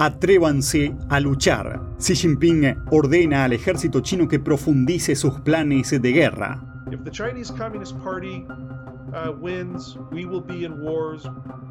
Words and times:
Atrévanse 0.00 0.94
a 1.08 1.18
luchar. 1.18 1.80
Xi 1.98 2.14
Jinping 2.14 2.84
ordena 2.92 3.42
al 3.42 3.52
ejército 3.52 4.00
chino 4.00 4.28
que 4.28 4.38
profundice 4.38 5.16
sus 5.16 5.40
planes 5.40 5.90
de 5.90 6.12
guerra. 6.12 6.62
If 6.92 7.02
the 7.02 7.10
Chinese 7.10 7.52
Communist 7.52 7.96
Party 8.04 8.46
uh, 9.12 9.32
wins, 9.40 9.98
we 10.12 10.24
will 10.24 10.40
be 10.40 10.64
in 10.64 10.84
wars 10.84 11.26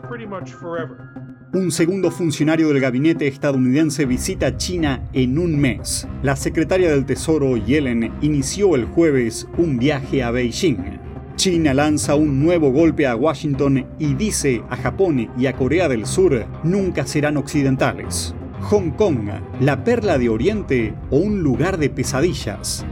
pretty 0.10 0.26
much 0.26 0.52
forever. 0.52 1.10
Un 1.54 1.72
segundo 1.72 2.12
funcionario 2.12 2.68
del 2.68 2.82
gabinete 2.82 3.28
estadounidense 3.28 4.06
visita 4.06 4.58
China 4.58 5.08
en 5.14 5.40
un 5.40 5.58
mes. 5.58 6.06
La 6.22 6.36
secretaria 6.36 6.92
del 6.92 7.06
Tesoro, 7.06 7.56
Yellen, 7.56 8.14
inició 8.22 8.76
el 8.76 8.84
jueves 8.88 9.48
un 9.58 9.78
viaje 9.78 10.22
a 10.22 10.32
Beijing. 10.32 11.07
China 11.38 11.72
lanza 11.72 12.16
un 12.16 12.44
nuevo 12.44 12.72
golpe 12.72 13.06
a 13.06 13.16
Washington 13.16 13.86
y 14.00 14.16
dice 14.16 14.64
a 14.72 14.76
Japón 14.76 15.30
y 15.38 15.46
a 15.46 15.54
Corea 15.54 15.88
del 15.88 16.08
Sur 16.08 16.48
nunca 16.64 17.06
serán 17.06 17.38
occidentales. 17.38 18.34
Hong 18.62 18.90
Kong, 18.90 19.30
la 19.60 19.84
perla 19.84 20.18
de 20.18 20.30
Oriente 20.30 20.96
o 21.12 21.18
un 21.18 21.44
lugar 21.44 21.78
de 21.78 21.92
pesadillas. 21.92 22.84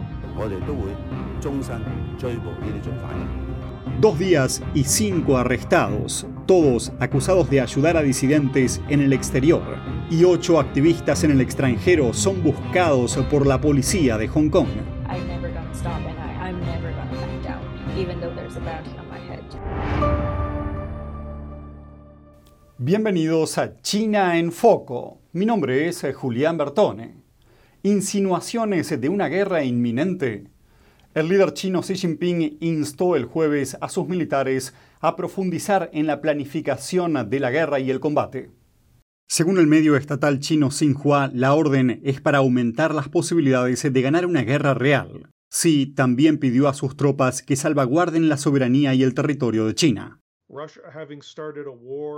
Dos 4.00 4.20
días 4.20 4.62
y 4.76 4.84
cinco 4.84 5.38
arrestados, 5.38 6.28
todos 6.46 6.94
acusados 7.00 7.50
de 7.50 7.62
ayudar 7.62 7.98
a 7.98 8.04
disidentes 8.04 8.80
en 8.90 9.02
el 9.02 9.12
exterior. 9.12 9.64
Y 10.12 10.24
ocho 10.24 10.60
activistas 10.60 11.24
en 11.24 11.32
el 11.32 11.42
extranjero 11.42 12.14
son 12.14 12.44
buscados 12.44 13.18
por 13.32 13.48
la 13.48 13.60
policía 13.60 14.20
de 14.20 14.28
Hong 14.28 14.50
Kong. 14.50 14.68
Bienvenidos 22.78 23.58
a 23.58 23.78
China 23.82 24.38
en 24.38 24.52
Foco. 24.52 25.22
Mi 25.32 25.46
nombre 25.46 25.88
es 25.88 26.06
Julián 26.14 26.58
Bertone. 26.58 27.16
Insinuaciones 27.84 29.00
de 29.00 29.08
una 29.08 29.30
guerra 29.30 29.64
inminente. 29.64 30.50
El 31.14 31.30
líder 31.30 31.54
chino 31.54 31.80
Xi 31.80 31.96
Jinping 31.96 32.58
instó 32.60 33.16
el 33.16 33.24
jueves 33.24 33.78
a 33.80 33.88
sus 33.88 34.10
militares 34.10 34.74
a 35.00 35.16
profundizar 35.16 35.90
en 35.94 36.06
la 36.06 36.20
planificación 36.20 37.30
de 37.30 37.40
la 37.40 37.50
guerra 37.50 37.80
y 37.80 37.90
el 37.92 38.02
combate. 38.02 38.52
Según 39.30 39.58
el 39.58 39.68
medio 39.68 39.96
estatal 39.96 40.42
chino 40.42 40.70
Xinhua, 40.70 41.32
la 41.34 41.54
orden 41.54 42.02
es 42.04 42.20
para 42.20 42.40
aumentar 42.40 42.94
las 42.94 43.08
posibilidades 43.08 43.84
de 43.90 44.02
ganar 44.02 44.26
una 44.26 44.42
guerra 44.42 44.74
real. 44.74 45.30
Xi 45.50 45.94
también 45.96 46.40
pidió 46.40 46.68
a 46.68 46.74
sus 46.74 46.98
tropas 46.98 47.42
que 47.42 47.56
salvaguarden 47.56 48.28
la 48.28 48.36
soberanía 48.36 48.94
y 48.94 49.04
el 49.04 49.14
territorio 49.14 49.66
de 49.66 49.76
China. 49.76 50.20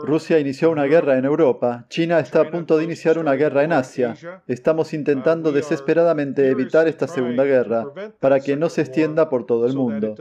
Rusia 0.03 0.39
inició 0.39 0.70
una 0.70 0.83
guerra 0.83 1.17
en 1.17 1.25
Europa, 1.25 1.86
China 1.89 2.20
está 2.20 2.42
a 2.42 2.52
punto 2.52 2.78
de 2.78 2.84
iniciar 2.84 3.17
una 3.17 3.34
guerra 3.34 3.64
en 3.64 3.72
Asia. 3.72 4.16
Estamos 4.47 4.94
intentando 4.94 5.52
desesperadamente 5.52 6.50
evitar 6.50 6.88
esta 6.88 7.08
segunda 7.08 7.45
guerra 7.45 7.86
para 8.19 8.39
que 8.42 8.58
no 8.58 8.69
se 8.69 8.81
extienda 8.81 9.30
por 9.30 9.45
todo 9.45 9.66
el 9.66 9.75
mundo. 9.75 10.16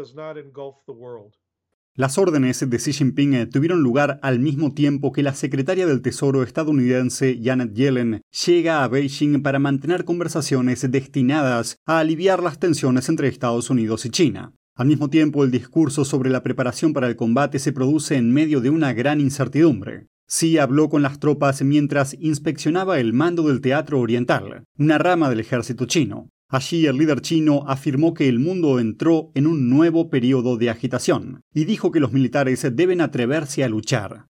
Las 1.95 2.19
órdenes 2.19 2.69
de 2.69 2.77
Xi 2.77 2.93
Jinping 2.93 3.49
tuvieron 3.49 3.81
lugar 3.81 4.21
al 4.23 4.39
mismo 4.39 4.75
tiempo 4.75 5.13
que 5.13 5.23
la 5.23 5.33
secretaria 5.33 5.87
del 5.87 6.03
Tesoro 6.03 6.43
estadounidense 6.43 7.41
Janet 7.43 7.73
Yellen 7.73 8.21
llega 8.47 8.85
a 8.85 8.89
Beijing 8.89 9.43
para 9.43 9.59
mantener 9.59 10.05
conversaciones 10.05 10.89
destinadas 10.91 11.79
a 11.87 11.99
aliviar 11.99 12.43
las 12.43 12.59
tensiones 12.59 13.09
entre 13.09 13.29
Estados 13.29 13.71
Unidos 13.71 14.05
y 14.05 14.11
China. 14.11 14.53
Al 14.77 14.89
mismo 14.89 15.09
tiempo, 15.09 15.43
el 15.43 15.51
discurso 15.51 16.05
sobre 16.05 16.29
la 16.29 16.43
preparación 16.43 16.93
para 16.93 17.09
el 17.09 17.17
combate 17.17 17.59
se 17.59 17.73
produce 17.73 18.17
en 18.17 18.31
medio 18.31 18.61
de 18.61 18.69
una 18.69 18.93
gran 18.93 19.23
incertidumbre. 19.23 20.09
Xi 20.29 20.59
habló 20.59 20.91
con 20.91 21.01
las 21.01 21.19
tropas 21.19 21.63
mientras 21.63 22.15
inspeccionaba 22.21 23.01
el 23.01 23.15
mando 23.15 23.45
del 23.45 23.63
Teatro 23.63 24.01
Oriental, 24.01 24.65
una 24.77 24.99
rama 24.99 25.31
del 25.31 25.41
ejército 25.41 25.87
chino. 25.87 26.29
Allí 26.51 26.85
el 26.85 26.99
líder 26.99 27.23
chino 27.23 27.65
afirmó 27.67 28.13
que 28.13 28.29
el 28.29 28.39
mundo 28.39 28.79
entró 28.79 29.31
en 29.35 29.47
un 29.47 29.71
nuevo 29.71 30.11
periodo 30.11 30.59
de 30.59 30.69
agitación 30.69 31.41
y 31.55 31.65
dijo 31.65 31.91
que 31.91 32.01
los 32.01 32.13
militares 32.13 32.67
deben 32.77 33.01
atreverse 33.01 33.65
a 33.65 33.71
luchar. 33.71 34.27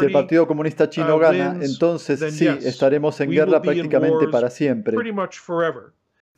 Si 0.00 0.04
el 0.04 0.12
Partido 0.12 0.46
Comunista 0.46 0.90
Chino 0.90 1.16
uh, 1.16 1.18
gana, 1.18 1.58
entonces 1.62 2.20
sí, 2.34 2.46
estaremos 2.46 3.18
en 3.20 3.30
guerra 3.30 3.62
prácticamente 3.62 4.28
para 4.28 4.50
siempre. 4.50 4.94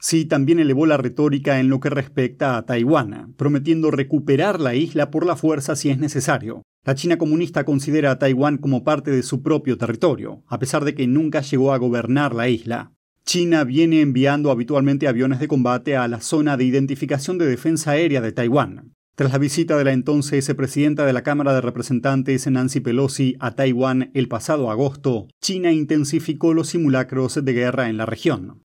Xi 0.03 0.25
también 0.25 0.59
elevó 0.59 0.85
la 0.85 0.97
retórica 0.97 1.61
en 1.61 1.69
lo 1.69 1.79
que 1.79 1.89
respecta 1.89 2.57
a 2.57 2.67
Taiwán, 2.67 3.35
prometiendo 3.37 3.93
recuperar 3.93 4.59
la 4.59 4.75
isla 4.75 5.13
por 5.13 5.25
la 5.25 5.37
fuerza 5.37 5.77
si 5.77 5.91
es 5.91 5.99
necesario. 5.99 6.63
La 6.85 6.97
China 6.97 7.19
comunista 7.19 7.65
considera 7.65 8.11
a 8.11 8.19
Taiwán 8.19 8.59
como 8.59 8.83
parte 8.83 9.13
de 9.13 9.23
su 9.23 9.43
propio 9.43 9.79
territorio, 9.79 10.43
a 10.49 10.59
pesar 10.59 10.85
de 10.85 10.97
que 10.97 11.07
nunca 11.07 11.41
llegó 11.41 11.73
a 11.73 11.79
gobernar 11.79 12.35
la 12.35 12.49
isla. 12.49 12.91
China 13.25 13.63
viene 13.63 14.01
enviando 14.01 14.51
habitualmente 14.51 15.07
aviones 15.07 15.39
de 15.39 15.47
combate 15.47 15.97
a 15.97 16.09
la 16.09 16.21
zona 16.21 16.57
de 16.57 16.65
identificación 16.65 17.39
de 17.39 17.47
defensa 17.47 17.93
aérea 17.93 18.21
de 18.21 18.33
Taiwán. 18.33 18.95
Tras 19.15 19.31
la 19.31 19.39
visita 19.39 19.79
de 19.79 19.85
la 19.85 19.93
entonces 19.93 20.53
presidenta 20.57 21.07
de 21.07 21.13
la 21.13 21.23
Cámara 21.23 21.55
de 21.55 21.61
Representantes 21.61 22.51
Nancy 22.51 22.81
Pelosi 22.81 23.37
a 23.39 23.55
Taiwán 23.55 24.11
el 24.15 24.27
pasado 24.27 24.73
agosto, 24.73 25.29
China 25.41 25.71
intensificó 25.71 26.55
los 26.55 26.71
simulacros 26.71 27.45
de 27.45 27.53
guerra 27.53 27.89
en 27.89 27.99
la 27.99 28.07
región. 28.07 28.65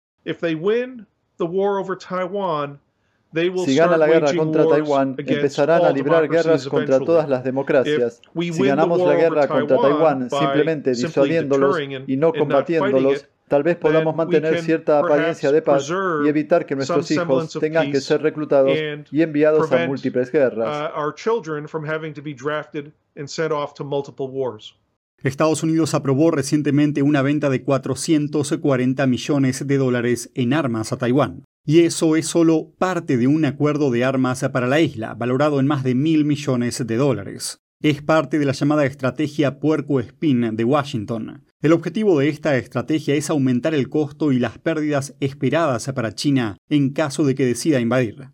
Si 3.66 3.75
gana 3.75 3.98
la 3.98 4.08
guerra 4.08 4.34
contra 4.34 4.66
Taiwán, 4.68 5.16
empezarán 5.18 5.84
a 5.86 5.92
librar 5.92 6.28
guerras 6.28 6.68
contra 6.68 7.00
todas 7.00 7.28
las 7.30 7.44
democracias. 7.44 8.22
Si 8.34 8.64
ganamos 8.64 9.00
la 9.00 9.16
guerra 9.16 9.47
contra 9.47 9.78
Taiwán 9.78 10.30
simplemente 10.30 10.92
disuadiéndolos 10.92 11.78
y 12.08 12.18
no 12.18 12.31
combatiéndolos, 12.34 13.26
tal 13.47 13.64
vez 13.64 13.78
podamos 13.78 14.16
mantener 14.16 14.62
cierta 14.62 15.00
apariencia 15.00 15.52
de 15.52 15.62
paz 15.62 15.88
y 16.26 16.28
evitar 16.30 16.66
que 16.66 16.76
nuestros 16.76 17.12
hijos 17.12 17.58
tengan 17.59 17.92
que 17.92 18.02
ser 18.02 18.22
reclutados 18.22 18.72
y 19.12 19.22
enviados 19.22 19.72
a 19.72 19.86
múltiples 19.88 20.31
guerras. 20.31 20.68
Estados 25.23 25.63
Unidos 25.63 25.94
aprobó 25.94 26.31
recientemente 26.31 27.01
una 27.01 27.22
venta 27.22 27.50
de 27.50 27.63
440 27.63 29.07
millones 29.07 29.67
de 29.67 29.78
dólares 29.78 30.31
en 30.35 30.53
armas 30.53 30.94
a 30.94 30.97
Taiwán. 30.97 31.44
Y 31.66 31.81
eso 31.81 32.16
es 32.16 32.28
solo 32.28 32.73
parte 32.78 33.17
de 33.17 33.28
un 33.28 33.44
acuerdo 33.44 33.91
de 33.91 34.05
armas 34.05 34.45
para 34.53 34.67
la 34.67 34.79
isla, 34.79 35.16
valorado 35.16 35.59
en 35.59 35.67
más 35.67 35.83
de 35.83 35.95
mil 35.95 36.23
millones 36.23 36.85
de 36.85 36.95
dólares. 36.95 37.59
Es 37.81 38.01
parte 38.01 38.39
de 38.39 38.45
la 38.45 38.53
llamada 38.53 38.85
estrategia 38.85 39.59
puerco 39.59 40.00
espín 40.00 40.55
de 40.55 40.63
Washington. 40.63 41.44
El 41.61 41.73
objetivo 41.73 42.19
de 42.19 42.29
esta 42.29 42.55
estrategia 42.55 43.16
es 43.16 43.29
aumentar 43.29 43.73
el 43.73 43.89
costo 43.89 44.31
y 44.31 44.39
las 44.39 44.59
pérdidas 44.59 45.16
esperadas 45.19 45.91
para 45.94 46.13
China 46.13 46.57
en 46.69 46.91
caso 46.91 47.25
de 47.25 47.35
que 47.35 47.45
decida 47.45 47.79
invadir. 47.79 48.29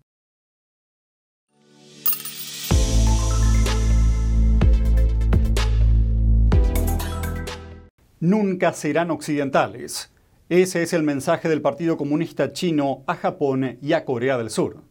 Nunca 8.23 8.71
serán 8.71 9.11
occidentales. 9.11 10.09
Ese 10.47 10.81
es 10.81 10.93
el 10.93 11.03
mensaje 11.03 11.49
del 11.49 11.61
Partido 11.61 11.97
Comunista 11.97 12.53
Chino 12.53 13.03
a 13.05 13.15
Japón 13.15 13.77
y 13.81 13.91
a 13.91 14.05
Corea 14.05 14.37
del 14.37 14.49
Sur. 14.49 14.81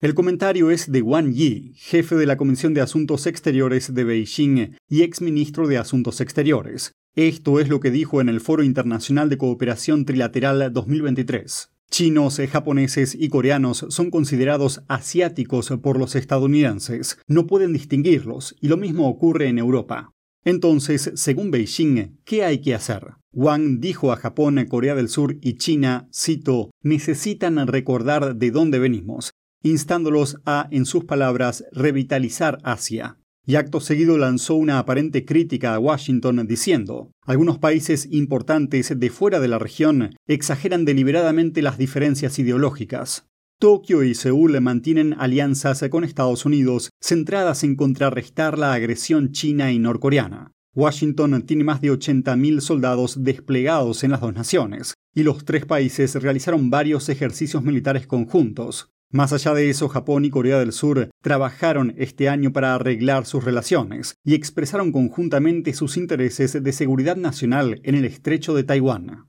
El 0.00 0.14
comentario 0.14 0.72
es 0.72 0.90
de 0.90 1.00
Wang 1.00 1.32
Yi, 1.32 1.74
jefe 1.76 2.16
de 2.16 2.26
la 2.26 2.36
Comisión 2.36 2.74
de 2.74 2.80
Asuntos 2.80 3.28
Exteriores 3.28 3.94
de 3.94 4.02
Beijing 4.02 4.76
y 4.88 5.02
exministro 5.02 5.68
de 5.68 5.78
Asuntos 5.78 6.20
Exteriores. 6.20 6.90
Esto 7.14 7.60
es 7.60 7.68
lo 7.68 7.78
que 7.78 7.92
dijo 7.92 8.20
en 8.20 8.28
el 8.28 8.40
Foro 8.40 8.64
Internacional 8.64 9.28
de 9.28 9.38
Cooperación 9.38 10.04
Trilateral 10.04 10.72
2023. 10.72 11.70
Chinos, 11.88 12.40
japoneses 12.50 13.14
y 13.14 13.28
coreanos 13.28 13.86
son 13.90 14.10
considerados 14.10 14.82
asiáticos 14.88 15.72
por 15.80 15.98
los 16.00 16.16
estadounidenses. 16.16 17.16
No 17.28 17.46
pueden 17.46 17.72
distinguirlos, 17.72 18.56
y 18.60 18.66
lo 18.66 18.76
mismo 18.76 19.08
ocurre 19.08 19.46
en 19.46 19.58
Europa. 19.58 20.15
Entonces, 20.46 21.10
según 21.16 21.50
Beijing, 21.50 22.20
¿qué 22.24 22.44
hay 22.44 22.60
que 22.60 22.72
hacer? 22.72 23.14
Wang 23.32 23.80
dijo 23.80 24.12
a 24.12 24.16
Japón, 24.16 24.64
Corea 24.68 24.94
del 24.94 25.08
Sur 25.08 25.36
y 25.42 25.54
China, 25.54 26.08
cito, 26.14 26.70
necesitan 26.82 27.66
recordar 27.66 28.36
de 28.36 28.52
dónde 28.52 28.78
venimos, 28.78 29.32
instándolos 29.64 30.36
a, 30.46 30.68
en 30.70 30.86
sus 30.86 31.04
palabras, 31.04 31.64
revitalizar 31.72 32.58
Asia. 32.62 33.18
Y 33.44 33.56
acto 33.56 33.80
seguido 33.80 34.18
lanzó 34.18 34.54
una 34.54 34.78
aparente 34.78 35.24
crítica 35.24 35.74
a 35.74 35.80
Washington 35.80 36.46
diciendo, 36.46 37.10
algunos 37.22 37.58
países 37.58 38.06
importantes 38.12 38.96
de 38.96 39.10
fuera 39.10 39.40
de 39.40 39.48
la 39.48 39.58
región 39.58 40.14
exageran 40.28 40.84
deliberadamente 40.84 41.60
las 41.60 41.76
diferencias 41.76 42.38
ideológicas. 42.38 43.26
Tokio 43.58 44.04
y 44.04 44.14
Seúl 44.14 44.60
mantienen 44.60 45.14
alianzas 45.18 45.82
con 45.88 46.04
Estados 46.04 46.44
Unidos 46.44 46.90
centradas 47.00 47.64
en 47.64 47.74
contrarrestar 47.74 48.58
la 48.58 48.74
agresión 48.74 49.32
china 49.32 49.72
y 49.72 49.78
norcoreana. 49.78 50.52
Washington 50.74 51.40
tiene 51.46 51.64
más 51.64 51.80
de 51.80 51.90
80.000 51.90 52.60
soldados 52.60 53.24
desplegados 53.24 54.04
en 54.04 54.10
las 54.10 54.20
dos 54.20 54.34
naciones, 54.34 54.92
y 55.14 55.22
los 55.22 55.46
tres 55.46 55.64
países 55.64 56.14
realizaron 56.16 56.68
varios 56.68 57.08
ejercicios 57.08 57.62
militares 57.62 58.06
conjuntos. 58.06 58.90
Más 59.10 59.32
allá 59.32 59.54
de 59.54 59.70
eso, 59.70 59.88
Japón 59.88 60.26
y 60.26 60.30
Corea 60.30 60.58
del 60.58 60.72
Sur 60.72 61.08
trabajaron 61.22 61.94
este 61.96 62.28
año 62.28 62.52
para 62.52 62.74
arreglar 62.74 63.24
sus 63.24 63.42
relaciones 63.42 64.16
y 64.22 64.34
expresaron 64.34 64.92
conjuntamente 64.92 65.72
sus 65.72 65.96
intereses 65.96 66.62
de 66.62 66.72
seguridad 66.72 67.16
nacional 67.16 67.80
en 67.84 67.94
el 67.94 68.04
estrecho 68.04 68.52
de 68.52 68.64
Taiwán. 68.64 69.28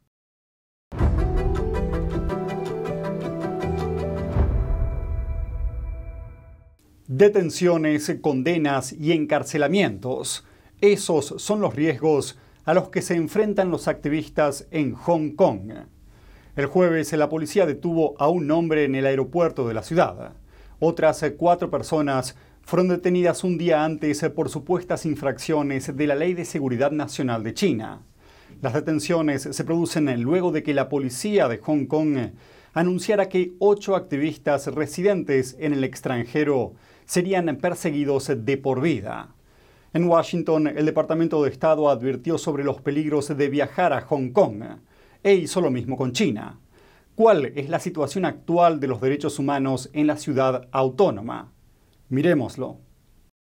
Detenciones, 7.07 8.13
condenas 8.19 8.92
y 8.92 9.13
encarcelamientos. 9.13 10.45
Esos 10.81 11.36
son 11.38 11.62
los 11.62 11.74
riesgos 11.74 12.38
a 12.65 12.74
los 12.74 12.89
que 12.89 13.01
se 13.01 13.15
enfrentan 13.15 13.71
los 13.71 13.88
activistas 13.88 14.68
en 14.71 14.94
Hong 14.94 15.30
Kong. 15.31 15.71
El 16.57 16.65
jueves 16.65 17.13
la 17.13 17.30
policía 17.30 17.65
detuvo 17.65 18.15
a 18.19 18.27
un 18.27 18.51
hombre 18.51 18.83
en 18.83 18.94
el 18.94 19.06
aeropuerto 19.06 19.69
de 19.69 19.74
la 19.74 19.83
ciudad. 19.83 20.33
Otras 20.81 21.24
cuatro 21.38 21.71
personas 21.71 22.36
fueron 22.63 22.89
detenidas 22.89 23.45
un 23.45 23.57
día 23.57 23.86
antes 23.86 24.21
por 24.36 24.50
supuestas 24.50 25.06
infracciones 25.06 25.95
de 25.95 26.07
la 26.07 26.15
Ley 26.15 26.33
de 26.33 26.44
Seguridad 26.44 26.92
Nacional 26.92 27.42
de 27.42 27.53
China. 27.53 28.01
Las 28.62 28.74
detenciones 28.74 29.44
se 29.44 29.63
producen 29.63 30.21
luego 30.24 30.51
de 30.51 30.62
que 30.62 30.74
la 30.74 30.89
policía 30.89 31.48
de 31.48 31.60
Hong 31.60 31.86
Kong 31.86 32.18
anunciara 32.74 33.30
que 33.30 33.53
ocho 33.60 33.95
activistas 33.95 34.68
residentes 34.68 35.56
en 35.57 35.71
el 35.71 35.86
extranjero 35.86 36.74
serían 37.07 37.57
perseguidos 37.57 38.31
de 38.38 38.57
por 38.57 38.81
vida. 38.81 39.33
En 39.94 40.04
Washington, 40.04 40.68
el 40.68 40.86
Departamento 40.86 41.42
de 41.42 41.50
Estado 41.50 41.89
advirtió 41.89 42.38
sobre 42.38 42.63
los 42.63 42.81
peligros 42.81 43.36
de 43.36 43.50
viajar 43.50 43.94
a 43.94 44.01
Hong 44.01 44.30
Kong 44.30 44.62
e 45.24 45.33
hizo 45.33 45.62
lo 45.62 45.71
mismo 45.71 45.98
con 45.98 46.12
China. 46.12 46.59
¿Cuál 47.15 47.48
es 47.56 47.69
la 47.69 47.80
situación 47.80 48.25
actual 48.25 48.80
de 48.80 48.88
los 48.88 49.01
derechos 49.01 49.39
humanos 49.39 49.89
en 49.94 50.06
la 50.06 50.18
ciudad 50.18 50.68
autónoma? 50.71 51.51
Miremoslo. 52.09 52.81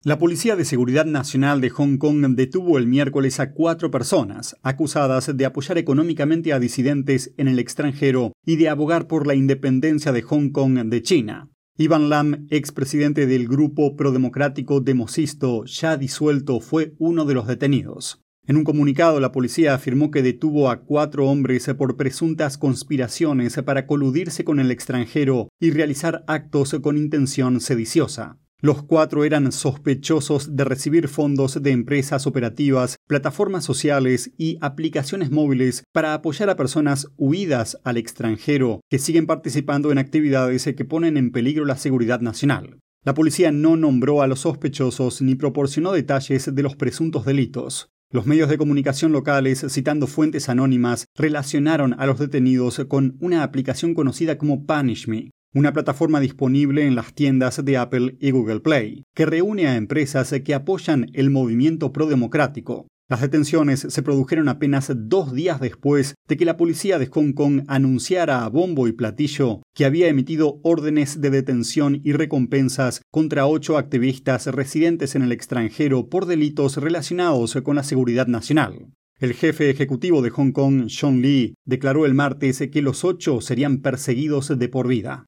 La 0.03 0.19
Policía 0.19 0.55
de 0.55 0.65
Seguridad 0.65 1.05
Nacional 1.05 1.61
de 1.61 1.71
Hong 1.71 1.97
Kong 1.97 2.35
detuvo 2.35 2.77
el 2.77 2.85
miércoles 2.85 3.39
a 3.39 3.53
cuatro 3.53 3.89
personas 3.89 4.55
acusadas 4.61 5.35
de 5.35 5.45
apoyar 5.45 5.79
económicamente 5.79 6.53
a 6.53 6.59
disidentes 6.59 7.33
en 7.37 7.47
el 7.47 7.57
extranjero 7.57 8.33
y 8.45 8.57
de 8.57 8.69
abogar 8.69 9.07
por 9.07 9.25
la 9.25 9.33
independencia 9.33 10.11
de 10.11 10.21
Hong 10.21 10.51
Kong 10.51 10.77
de 10.89 11.01
China. 11.01 11.49
Ivan 11.77 12.09
Lam, 12.09 12.47
expresidente 12.51 13.27
del 13.27 13.49
grupo 13.49 13.97
prodemocrático 13.97 14.79
Demosisto, 14.79 15.65
ya 15.65 15.97
disuelto, 15.97 16.61
fue 16.61 16.95
uno 16.99 17.25
de 17.25 17.33
los 17.33 17.47
detenidos. 17.47 18.21
En 18.47 18.55
un 18.55 18.63
comunicado, 18.63 19.19
la 19.19 19.33
policía 19.33 19.73
afirmó 19.73 20.09
que 20.09 20.23
detuvo 20.23 20.69
a 20.69 20.83
cuatro 20.83 21.27
hombres 21.27 21.69
por 21.77 21.97
presuntas 21.97 22.57
conspiraciones 22.57 23.59
para 23.65 23.87
coludirse 23.87 24.45
con 24.45 24.61
el 24.61 24.71
extranjero 24.71 25.49
y 25.59 25.71
realizar 25.71 26.23
actos 26.27 26.77
con 26.81 26.95
intención 26.95 27.59
sediciosa. 27.59 28.39
Los 28.65 28.81
cuatro 28.81 29.23
eran 29.25 29.51
sospechosos 29.51 30.55
de 30.55 30.63
recibir 30.63 31.07
fondos 31.07 31.61
de 31.61 31.69
empresas 31.69 32.25
operativas, 32.25 32.95
plataformas 33.05 33.63
sociales 33.63 34.31
y 34.39 34.57
aplicaciones 34.59 35.29
móviles 35.29 35.83
para 35.93 36.15
apoyar 36.15 36.49
a 36.49 36.55
personas 36.55 37.11
huidas 37.15 37.77
al 37.83 37.97
extranjero 37.97 38.81
que 38.89 38.97
siguen 38.97 39.27
participando 39.27 39.91
en 39.91 39.99
actividades 39.99 40.65
que 40.65 40.83
ponen 40.83 41.15
en 41.15 41.31
peligro 41.31 41.63
la 41.65 41.77
seguridad 41.77 42.21
nacional. 42.21 42.79
La 43.03 43.13
policía 43.13 43.51
no 43.51 43.77
nombró 43.77 44.23
a 44.23 44.27
los 44.27 44.39
sospechosos 44.39 45.21
ni 45.21 45.35
proporcionó 45.35 45.91
detalles 45.91 46.55
de 46.55 46.63
los 46.63 46.75
presuntos 46.75 47.23
delitos. 47.23 47.91
Los 48.11 48.25
medios 48.25 48.49
de 48.49 48.57
comunicación 48.57 49.11
locales, 49.11 49.63
citando 49.69 50.07
fuentes 50.07 50.49
anónimas, 50.49 51.05
relacionaron 51.13 51.93
a 51.99 52.07
los 52.07 52.17
detenidos 52.17 52.83
con 52.87 53.15
una 53.19 53.43
aplicación 53.43 53.93
conocida 53.93 54.39
como 54.39 54.65
Punish 54.65 55.07
Me, 55.07 55.29
una 55.55 55.71
plataforma 55.71 56.19
disponible 56.19 56.85
en 56.85 56.95
las 56.95 57.13
tiendas 57.13 57.63
de 57.63 57.77
Apple 57.77 58.17
y 58.19 58.31
Google 58.31 58.59
Play, 58.59 59.05
que 59.15 59.25
reúne 59.25 59.67
a 59.67 59.77
empresas 59.77 60.35
que 60.43 60.53
apoyan 60.53 61.07
el 61.13 61.29
movimiento 61.29 61.93
prodemocrático. 61.93 62.87
Las 63.07 63.21
detenciones 63.21 63.85
se 63.87 64.03
produjeron 64.03 64.49
apenas 64.49 64.91
dos 64.93 65.31
días 65.31 65.61
después 65.61 66.15
de 66.27 66.37
que 66.37 66.43
la 66.43 66.57
policía 66.57 66.99
de 66.99 67.05
Hong 67.05 67.33
Kong 67.33 67.61
anunciara 67.67 68.43
a 68.43 68.49
bombo 68.49 68.87
y 68.87 68.91
platillo 68.91 69.61
que 69.73 69.85
había 69.85 70.09
emitido 70.09 70.59
órdenes 70.63 71.21
de 71.21 71.29
detención 71.29 72.01
y 72.03 72.11
recompensas 72.13 73.01
contra 73.11 73.47
ocho 73.47 73.77
activistas 73.77 74.47
residentes 74.47 75.15
en 75.15 75.21
el 75.21 75.31
extranjero 75.31 76.09
por 76.09 76.25
delitos 76.25 76.77
relacionados 76.77 77.55
con 77.63 77.75
la 77.77 77.83
seguridad 77.83 78.27
nacional. 78.27 78.87
El 79.19 79.33
jefe 79.33 79.69
ejecutivo 79.69 80.21
de 80.21 80.31
Hong 80.31 80.51
Kong, 80.51 80.89
Sean 80.89 81.21
Lee, 81.21 81.53
declaró 81.63 82.05
el 82.05 82.13
martes 82.13 82.61
que 82.69 82.81
los 82.81 83.05
ocho 83.05 83.39
serían 83.39 83.77
perseguidos 83.77 84.59
de 84.59 84.67
por 84.67 84.89
vida. 84.89 85.27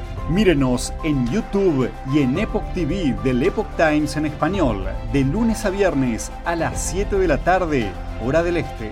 Mírenos 0.29 0.93
en 1.03 1.27
YouTube 1.29 1.89
y 2.13 2.19
en 2.19 2.37
Epoch 2.37 2.63
TV 2.73 3.17
del 3.23 3.43
Epoch 3.43 3.67
Times 3.75 4.15
en 4.15 4.27
español, 4.27 4.85
de 5.11 5.23
lunes 5.25 5.65
a 5.65 5.69
viernes 5.71 6.31
a 6.45 6.55
las 6.55 6.89
7 6.89 7.17
de 7.17 7.27
la 7.27 7.43
tarde, 7.43 7.91
hora 8.23 8.41
del 8.41 8.57
este. 8.57 8.91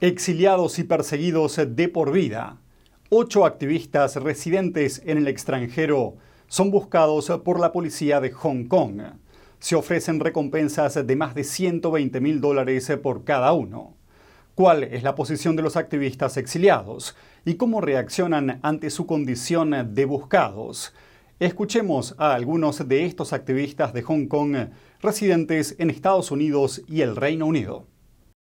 Exiliados 0.00 0.78
y 0.78 0.84
perseguidos 0.84 1.60
de 1.66 1.88
por 1.88 2.12
vida. 2.12 2.58
Ocho 3.10 3.44
activistas 3.44 4.16
residentes 4.16 5.02
en 5.04 5.18
el 5.18 5.28
extranjero 5.28 6.14
son 6.46 6.70
buscados 6.70 7.30
por 7.44 7.60
la 7.60 7.72
policía 7.72 8.20
de 8.20 8.30
Hong 8.30 8.66
Kong. 8.66 9.02
Se 9.58 9.74
ofrecen 9.74 10.20
recompensas 10.20 11.06
de 11.06 11.16
más 11.16 11.34
de 11.34 11.44
120 11.44 12.20
mil 12.20 12.40
dólares 12.40 12.90
por 13.02 13.24
cada 13.24 13.52
uno 13.52 13.99
cuál 14.54 14.84
es 14.84 15.02
la 15.02 15.14
posición 15.14 15.56
de 15.56 15.62
los 15.62 15.76
activistas 15.76 16.36
exiliados 16.36 17.16
y 17.44 17.54
cómo 17.54 17.80
reaccionan 17.80 18.60
ante 18.62 18.90
su 18.90 19.06
condición 19.06 19.94
de 19.94 20.04
buscados. 20.04 20.94
Escuchemos 21.38 22.14
a 22.18 22.34
algunos 22.34 22.86
de 22.86 23.06
estos 23.06 23.32
activistas 23.32 23.94
de 23.94 24.02
Hong 24.02 24.26
Kong 24.26 24.56
residentes 25.00 25.74
en 25.78 25.88
Estados 25.88 26.30
Unidos 26.30 26.82
y 26.86 27.00
el 27.00 27.16
Reino 27.16 27.46
Unido. 27.46 27.86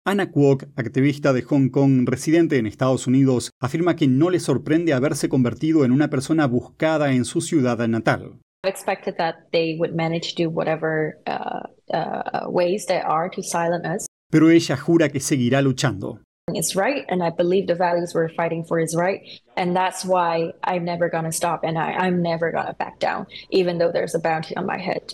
Anna 0.06 0.32
Kwok, 0.32 0.64
activista 0.78 1.34
de 1.34 1.42
Hong 1.42 1.68
Kong 1.68 2.08
residente 2.08 2.58
en 2.58 2.66
Estados 2.66 3.08
Unidos, 3.08 3.52
afirma 3.60 3.98
que 3.98 4.08
no 4.08 4.30
le 4.30 4.40
sorprende 4.40 4.94
haberse 4.94 5.28
convertido 5.28 5.84
en 5.84 5.92
una 5.92 6.10
persona 6.10 6.48
buscada 6.48 7.12
en 7.12 7.26
su 7.26 7.42
ciudad 7.42 7.86
natal. 7.90 8.40
Pero 14.30 14.50
ella 14.50 14.78
jura 14.78 15.10
que 15.10 15.20
seguirá 15.20 15.62
luchando. 15.62 16.20
It's 16.54 16.76
right, 16.76 17.06
and 17.10 17.22
I 17.22 17.30
believe 17.30 17.68
the 17.68 17.76
values 17.76 18.14
we're 18.16 18.34
fighting 18.34 18.64
for 18.64 18.80
is 18.80 18.96
right, 18.96 19.20
and 19.58 19.76
that's 19.76 20.06
why 20.06 20.54
I'm 20.64 20.86
never 20.86 21.10
gonna 21.10 21.32
stop, 21.34 21.66
and 21.66 21.78
I, 21.78 21.92
I'm 21.92 22.22
never 22.22 22.52
gonna 22.52 22.74
back 22.74 23.00
down, 23.00 23.28
even 23.52 23.80
though 23.80 23.92
there's 23.92 24.16
a 24.16 24.20
bounty 24.20 24.56
on 24.56 24.66
my 24.66 24.78
head. 24.78 25.14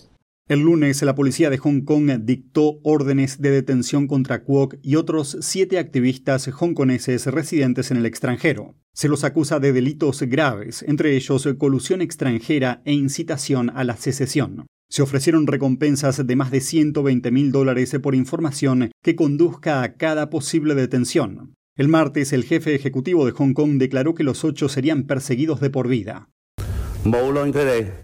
El 0.50 0.60
lunes, 0.60 1.02
la 1.04 1.16
policía 1.16 1.50
de 1.50 1.58
Hong 1.58 1.86
Kong 1.86 2.12
dictó 2.26 2.80
órdenes 2.84 3.42
de 3.42 3.50
detención 3.50 4.08
contra 4.08 4.44
Kwok 4.44 4.76
y 4.84 4.96
otros 4.96 5.38
siete 5.40 5.80
activistas 5.80 6.50
hongkoneses 6.50 7.28
residentes 7.28 7.92
en 7.92 7.98
el 7.98 8.06
extranjero. 8.06 8.76
Se 8.94 9.08
los 9.08 9.24
acusa 9.24 9.60
de 9.60 9.72
delitos 9.72 10.22
graves, 10.24 10.84
entre 10.84 11.16
ellos 11.16 11.48
colusión 11.58 12.02
extranjera 12.02 12.82
e 12.84 12.92
incitación 12.92 13.72
a 13.74 13.86
la 13.86 13.96
secesión. 13.96 14.68
Se 14.94 15.02
ofrecieron 15.02 15.48
recompensas 15.48 16.28
de 16.28 16.36
más 16.36 16.52
de 16.52 16.62
120 16.62 17.32
mil 17.32 17.52
dólares 17.52 17.98
por 18.00 18.14
información 18.14 18.92
que 19.02 19.16
conduzca 19.16 19.82
a 19.82 19.96
cada 19.96 20.30
posible 20.30 20.76
detención. 20.76 21.56
El 21.76 21.88
martes, 21.88 22.32
el 22.32 22.44
jefe 22.44 22.76
ejecutivo 22.76 23.26
de 23.26 23.32
Hong 23.32 23.54
Kong 23.54 23.80
declaró 23.80 24.14
que 24.14 24.24
los 24.24 24.44
ocho 24.44 24.70
serían 24.70 25.08
perseguidos 25.08 25.62
de 25.62 25.72
por 25.72 25.88
vida. 25.88 26.30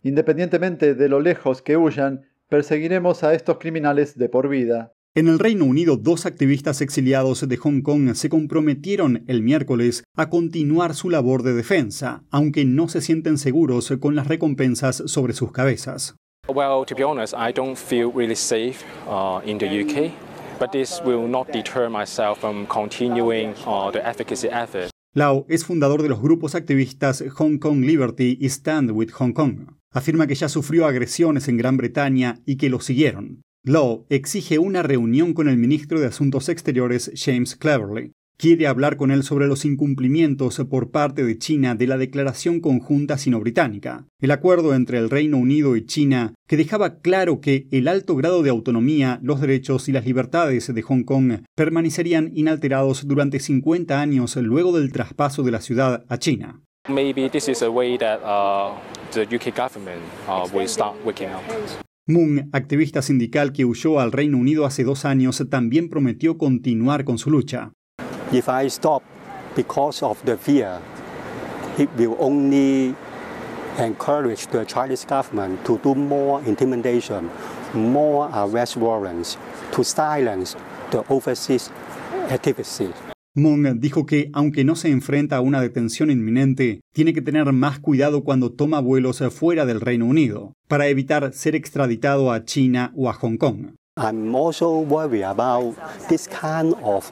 Independientemente 0.01 0.96
de 0.96 1.10
lo 1.10 1.19
lejos 1.19 1.62
que 1.62 1.77
huyan, 1.77 2.22
perseguiremos 2.50 3.24
a 3.24 3.36
estos 3.36 3.60
criminales 3.60 4.17
de 4.17 4.27
por 4.27 4.50
vida. 4.50 4.91
En 5.13 5.27
el 5.27 5.38
Reino 5.38 5.65
Unido, 5.65 5.96
dos 5.96 6.25
activistas 6.25 6.81
exiliados 6.81 7.48
de 7.48 7.58
Hong 7.58 7.81
Kong 7.84 8.15
se 8.15 8.29
comprometieron 8.29 9.25
el 9.27 9.43
miércoles 9.43 10.03
a 10.15 10.31
continuar 10.31 10.96
su 10.96 11.12
labor 11.12 11.43
de 11.43 11.53
defensa, 11.53 12.24
aunque 12.31 12.65
no 12.65 12.89
se 12.89 13.01
sienten 13.01 13.38
seguros 13.38 13.93
con 14.00 14.15
las 14.15 14.27
recompensas 14.27 15.03
sobre 15.05 15.34
sus 15.34 15.51
cabezas. 15.51 16.15
Well, 16.53 16.86
to 16.86 16.96
be 16.96 17.03
honest, 17.03 17.34
I 17.36 17.51
don't 17.51 17.77
feel 17.77 18.12
really 18.12 18.36
safe 18.36 18.84
uh, 19.08 19.41
in 19.46 19.58
the 19.58 19.68
UK 19.68 20.12
But 20.60 20.74
this 20.74 21.01
will 21.06 21.25
not 21.25 21.48
deter 21.53 21.89
myself 21.89 22.39
from 22.39 22.68
continuing 22.68 23.56
uh, 23.65 23.91
the 23.91 24.06
advocacy 24.06 24.50
effort. 24.50 24.91
Lau 25.15 25.46
es 25.48 25.63
fundador 25.63 26.03
de 26.03 26.10
los 26.10 26.22
grupos 26.22 26.53
activistas 26.53 27.24
Hong 27.38 27.60
Kong 27.60 27.86
Liberty 27.86 28.38
y 28.41 28.48
Stand 28.48 28.91
with 28.91 29.12
Hong 29.12 29.32
Kong. 29.32 29.70
Afirma 29.94 30.27
que 30.27 30.36
ya 30.36 30.50
sufrió 30.50 30.86
agresiones 30.86 31.48
en 31.48 31.56
Gran 31.56 31.77
Bretaña 31.77 32.41
y 32.46 32.58
que 32.58 32.70
lo 32.70 32.82
siguieron. 32.82 33.41
Lau 33.63 34.06
exige 34.10 34.60
una 34.60 34.84
reunión 34.84 35.34
con 35.34 35.48
el 35.48 35.56
ministro 35.56 36.01
de 36.01 36.08
Asuntos 36.08 36.50
Exteriores 36.50 37.10
James 37.15 37.56
Cleverly 37.56 38.12
quiere 38.39 38.67
hablar 38.67 38.96
con 38.96 39.12
él 39.12 39.24
sobre 39.24 39.48
los 39.48 39.65
incumplimientos 39.65 40.62
por 40.69 40.91
parte 40.91 41.25
de 41.25 41.38
China 41.38 41.75
de 41.75 41.88
la 41.88 41.98
Declaración 41.98 42.62
Conjunta 42.62 43.17
Sino-Británica, 43.17 44.08
el 44.22 44.31
acuerdo 44.31 44.74
entre 44.74 44.98
el 44.98 45.10
Reino 45.10 45.38
Unido 45.38 45.75
y 45.75 45.86
China 45.86 46.34
que 46.48 46.55
dejaba 46.55 47.01
claro 47.01 47.41
que 47.41 47.67
el 47.72 47.89
alto 47.89 48.15
grado 48.15 48.41
de 48.41 48.50
autonomía, 48.50 49.19
los 49.22 49.41
derechos 49.41 49.89
y 49.89 49.91
las 49.91 50.05
libertades 50.05 50.74
de 50.74 50.81
Hong 50.81 51.03
Kong 51.03 51.41
permanecerían 51.53 52.31
inalterados 52.34 53.05
durante 53.05 53.41
50 53.41 54.00
años 54.00 54.38
luego 54.38 54.79
del 54.79 54.93
traspaso 54.93 55.43
de 55.43 55.51
la 55.51 55.60
ciudad 55.60 56.05
a 56.08 56.17
China. 56.17 56.62
Moon, 62.08 62.50
activista 62.53 63.01
sindical 63.01 63.51
que 63.51 63.65
huyó 63.65 64.00
al 64.00 64.13
Reino 64.13 64.38
Unido 64.38 64.65
hace 64.65 64.86
dos 64.86 65.03
años, 65.03 65.46
también 65.50 65.89
prometió 65.89 66.38
continuar 66.38 67.03
con 67.03 67.17
su 67.17 67.29
lucha. 67.29 67.74
If 68.31 68.48
I 68.48 68.69
stop 68.69 69.01
because 69.55 70.03
of 70.03 70.24
the 70.24 70.38
fear, 70.38 70.77
it 71.79 71.89
will 71.98 72.15
only 72.19 72.93
encourage 73.79 74.45
the 74.51 74.65
Chinese 74.65 75.03
government 75.03 75.65
to 75.65 75.79
do 75.79 75.95
more 75.95 76.39
intimidation, 76.45 77.29
more 77.74 78.29
arrest 78.31 78.77
warrants 78.77 79.38
to 79.71 79.83
silence 79.83 80.55
the 80.91 81.03
overseas 81.09 81.71
activities. 82.29 82.93
Moon 83.36 83.79
dijo 83.79 84.05
que, 84.05 84.29
aunque 84.33 84.63
no 84.63 84.75
se 84.75 84.89
enfrenta 84.89 85.38
a 85.38 85.41
una 85.41 85.59
detención 85.62 86.12
inminente, 86.12 86.81
tiene 86.93 87.13
que 87.13 87.21
tener 87.21 87.51
más 87.51 87.79
cuidado 87.79 88.24
cuando 88.24 88.51
toma 88.51 88.79
vuelos 88.79 89.24
fuera 89.33 89.65
del 89.65 89.81
Reino 89.81 90.05
Unido, 90.05 90.53
para 90.67 90.88
evitar 90.88 91.33
ser 91.33 91.55
extraditado 91.55 92.31
a 92.31 92.43
China 92.45 92.91
o 92.95 93.09
a 93.09 93.13
Hong 93.13 93.38
Kong. 93.38 93.74
I'm 93.98 94.36
also 94.36 94.79
worried 94.79 95.24
about 95.24 95.75
this 96.07 96.27
kind 96.27 96.74
of 96.83 97.12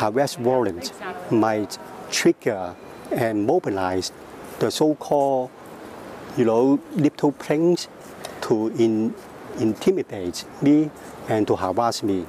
arrest 0.00 0.38
warrant 0.40 0.92
might 1.30 1.78
trigger 2.10 2.74
and 3.12 3.46
mobilize 3.46 4.12
the 4.58 4.70
so-called, 4.70 5.50
you 6.36 6.44
know, 6.44 6.78
little 6.96 7.32
planes 7.32 7.88
to 8.42 8.68
in, 8.78 9.14
intimidate 9.58 10.44
me 10.62 10.90
and 11.28 11.46
to 11.46 11.56
harass 11.56 12.02
me. 12.02 12.24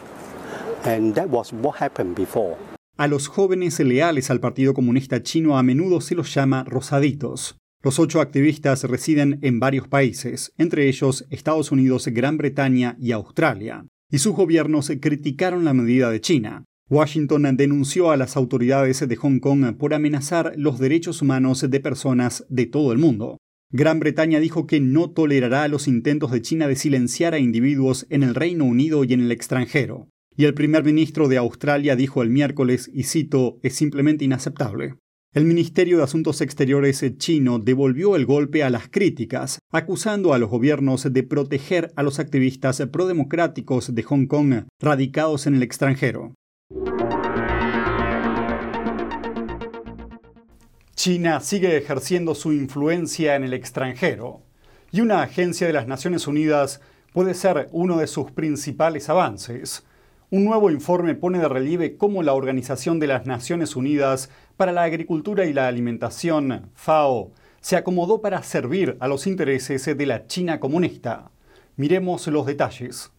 And 0.84 1.16
that 1.16 1.30
was 1.30 1.52
what 1.52 1.78
happened 1.78 2.16
before. 2.16 2.58
A 2.98 3.08
los 3.08 3.28
jóvenes 3.28 3.80
leales 3.80 4.30
al 4.30 4.40
Partido 4.40 4.74
Comunista 4.74 5.22
Chino 5.22 5.58
a 5.58 5.64
menudo 5.64 6.00
se 6.00 6.16
los 6.16 6.34
llama 6.34 6.64
rosaditos. 6.64 7.58
Los 7.84 8.00
ocho 8.00 8.22
activistas 8.22 8.84
residen 8.84 9.40
en 9.42 9.60
varios 9.60 9.88
países, 9.88 10.54
entre 10.58 10.88
ellos 10.88 11.26
Estados 11.30 11.72
Unidos, 11.72 12.08
Gran 12.08 12.38
Bretaña 12.38 12.96
y 13.00 13.12
Australia, 13.12 13.86
y 14.10 14.20
sus 14.20 14.36
gobiernos 14.36 14.92
criticaron 15.02 15.66
la 15.66 15.74
medida 15.74 16.10
de 16.10 16.22
China, 16.22 16.64
Washington 16.88 17.58
denunció 17.58 18.12
a 18.12 18.18
las 18.18 18.38
autoridades 18.38 19.08
de 19.08 19.16
Hong 19.16 19.40
Kong 19.40 19.76
por 19.76 19.96
amenazar 19.96 20.54
los 20.56 20.78
derechos 20.78 21.24
humanos 21.24 21.66
de 21.68 21.80
personas 21.80 22.46
de 22.48 22.68
todo 22.68 22.92
el 22.92 23.00
mundo. 23.00 23.38
Gran 23.72 24.00
Bretaña 24.00 24.40
dijo 24.40 24.68
que 24.68 24.80
no 24.80 25.10
tolerará 25.10 25.68
los 25.68 25.88
intentos 25.88 26.30
de 26.30 26.44
China 26.44 26.68
de 26.68 26.76
silenciar 26.76 27.34
a 27.34 27.40
individuos 27.40 28.06
en 28.12 28.22
el 28.22 28.36
Reino 28.36 28.66
Unido 28.66 29.04
y 29.04 29.14
en 29.14 29.22
el 29.22 29.32
extranjero. 29.32 30.10
Y 30.38 30.46
el 30.46 30.54
primer 30.54 30.84
ministro 30.84 31.28
de 31.28 31.38
Australia 31.38 31.96
dijo 31.96 32.22
el 32.22 32.30
miércoles, 32.30 32.92
y 32.94 33.04
cito, 33.04 33.58
es 33.64 33.74
simplemente 33.74 34.24
inaceptable. 34.24 34.96
El 35.34 35.46
Ministerio 35.46 35.98
de 35.98 36.04
Asuntos 36.04 36.40
Exteriores 36.40 37.04
chino 37.18 37.58
devolvió 37.58 38.16
el 38.16 38.28
golpe 38.28 38.64
a 38.64 38.70
las 38.70 38.90
críticas, 38.90 39.58
acusando 39.72 40.36
a 40.36 40.38
los 40.38 40.52
gobiernos 40.52 41.12
de 41.12 41.24
proteger 41.24 41.92
a 41.96 42.04
los 42.04 42.20
activistas 42.20 42.80
prodemocráticos 42.94 43.96
de 43.96 44.04
Hong 44.04 44.28
Kong 44.28 44.66
radicados 44.80 45.48
en 45.48 45.56
el 45.56 45.64
extranjero. 45.64 46.36
China 50.96 51.42
sigue 51.42 51.76
ejerciendo 51.76 52.36
su 52.36 52.54
influencia 52.54 53.36
en 53.36 53.44
el 53.44 53.54
extranjero 53.54 54.42
y 54.94 55.02
una 55.02 55.22
agencia 55.22 55.68
de 55.68 55.74
las 55.74 55.88
Naciones 55.88 56.26
Unidas 56.26 56.80
puede 57.12 57.34
ser 57.34 57.68
uno 57.74 57.98
de 57.98 58.08
sus 58.08 58.32
principales 58.32 59.10
avances. 59.10 59.84
Un 60.32 60.46
nuevo 60.46 60.72
informe 60.72 61.14
pone 61.14 61.40
de 61.40 61.50
relieve 61.50 61.98
cómo 61.98 62.24
la 62.24 62.32
Organización 62.32 63.02
de 63.02 63.08
las 63.08 63.26
Naciones 63.26 63.76
Unidas 63.76 64.30
para 64.56 64.72
la 64.72 64.84
Agricultura 64.84 65.46
y 65.46 65.52
la 65.52 65.68
Alimentación, 65.68 66.70
FAO, 66.76 67.32
se 67.60 67.76
acomodó 67.76 68.22
para 68.22 68.42
servir 68.42 68.96
a 69.02 69.10
los 69.10 69.28
intereses 69.28 69.86
de 69.86 70.06
la 70.06 70.28
China 70.28 70.62
comunista. 70.62 71.30
Miremos 71.76 72.26
los 72.28 72.46
detalles. 72.46 73.12